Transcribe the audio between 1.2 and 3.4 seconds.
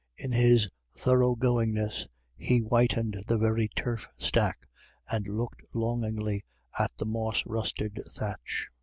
goingness he whitened the